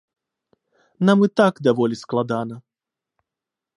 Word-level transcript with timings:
Нам 1.09 1.19
і 1.27 1.29
так 1.41 1.53
даволі 1.67 1.95
складана. 2.03 2.55